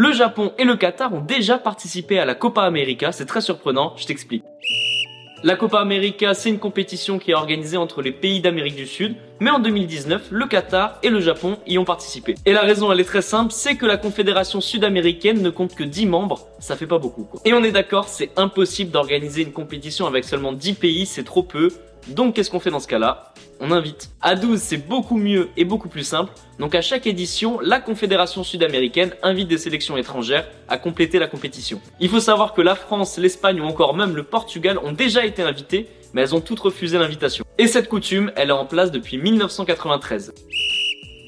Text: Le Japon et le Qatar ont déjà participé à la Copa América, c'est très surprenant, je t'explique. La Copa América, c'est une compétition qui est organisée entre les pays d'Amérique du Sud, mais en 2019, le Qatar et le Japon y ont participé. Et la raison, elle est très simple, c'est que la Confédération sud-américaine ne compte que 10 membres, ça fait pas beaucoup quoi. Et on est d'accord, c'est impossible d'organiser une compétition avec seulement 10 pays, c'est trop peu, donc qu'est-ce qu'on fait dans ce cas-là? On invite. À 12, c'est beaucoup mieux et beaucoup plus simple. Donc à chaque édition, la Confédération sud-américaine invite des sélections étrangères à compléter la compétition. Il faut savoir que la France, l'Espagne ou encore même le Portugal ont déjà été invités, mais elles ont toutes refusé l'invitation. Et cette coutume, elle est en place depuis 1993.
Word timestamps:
Le 0.00 0.12
Japon 0.12 0.52
et 0.58 0.64
le 0.64 0.76
Qatar 0.76 1.12
ont 1.12 1.20
déjà 1.20 1.58
participé 1.58 2.20
à 2.20 2.24
la 2.24 2.36
Copa 2.36 2.62
América, 2.62 3.10
c'est 3.10 3.26
très 3.26 3.40
surprenant, 3.40 3.94
je 3.96 4.06
t'explique. 4.06 4.44
La 5.42 5.56
Copa 5.56 5.80
América, 5.80 6.34
c'est 6.34 6.50
une 6.50 6.60
compétition 6.60 7.18
qui 7.18 7.32
est 7.32 7.34
organisée 7.34 7.76
entre 7.76 8.00
les 8.00 8.12
pays 8.12 8.40
d'Amérique 8.40 8.76
du 8.76 8.86
Sud, 8.86 9.16
mais 9.40 9.50
en 9.50 9.58
2019, 9.58 10.28
le 10.30 10.46
Qatar 10.46 11.00
et 11.02 11.10
le 11.10 11.18
Japon 11.18 11.58
y 11.66 11.78
ont 11.78 11.84
participé. 11.84 12.36
Et 12.46 12.52
la 12.52 12.60
raison, 12.60 12.92
elle 12.92 13.00
est 13.00 13.04
très 13.04 13.22
simple, 13.22 13.50
c'est 13.50 13.74
que 13.74 13.86
la 13.86 13.96
Confédération 13.96 14.60
sud-américaine 14.60 15.42
ne 15.42 15.50
compte 15.50 15.74
que 15.74 15.82
10 15.82 16.06
membres, 16.06 16.46
ça 16.58 16.76
fait 16.76 16.86
pas 16.86 16.98
beaucoup 16.98 17.24
quoi. 17.24 17.40
Et 17.44 17.52
on 17.52 17.62
est 17.62 17.72
d'accord, 17.72 18.08
c'est 18.08 18.30
impossible 18.36 18.90
d'organiser 18.90 19.42
une 19.42 19.52
compétition 19.52 20.06
avec 20.06 20.24
seulement 20.24 20.52
10 20.52 20.74
pays, 20.74 21.06
c'est 21.06 21.24
trop 21.24 21.42
peu, 21.42 21.70
donc 22.08 22.34
qu'est-ce 22.34 22.50
qu'on 22.50 22.60
fait 22.60 22.70
dans 22.70 22.80
ce 22.80 22.88
cas-là? 22.88 23.34
On 23.60 23.70
invite. 23.72 24.10
À 24.20 24.34
12, 24.34 24.60
c'est 24.60 24.76
beaucoup 24.76 25.16
mieux 25.16 25.48
et 25.56 25.64
beaucoup 25.64 25.88
plus 25.88 26.04
simple. 26.04 26.32
Donc 26.58 26.74
à 26.74 26.80
chaque 26.80 27.06
édition, 27.06 27.58
la 27.60 27.80
Confédération 27.80 28.44
sud-américaine 28.44 29.14
invite 29.22 29.48
des 29.48 29.58
sélections 29.58 29.96
étrangères 29.96 30.48
à 30.68 30.78
compléter 30.78 31.18
la 31.18 31.26
compétition. 31.26 31.80
Il 32.00 32.08
faut 32.08 32.20
savoir 32.20 32.54
que 32.54 32.62
la 32.62 32.76
France, 32.76 33.18
l'Espagne 33.18 33.60
ou 33.60 33.64
encore 33.64 33.94
même 33.94 34.14
le 34.14 34.22
Portugal 34.22 34.78
ont 34.78 34.92
déjà 34.92 35.26
été 35.26 35.42
invités, 35.42 35.88
mais 36.14 36.22
elles 36.22 36.34
ont 36.34 36.40
toutes 36.40 36.60
refusé 36.60 36.98
l'invitation. 36.98 37.44
Et 37.58 37.66
cette 37.66 37.88
coutume, 37.88 38.32
elle 38.36 38.50
est 38.50 38.52
en 38.52 38.64
place 38.64 38.90
depuis 38.90 39.18
1993. 39.18 40.32